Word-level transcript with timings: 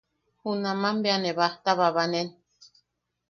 Junaman 0.41 0.95
bea 1.03 1.17
ne 1.19 1.31
bajta 1.39 1.71
babanen. 1.79 2.27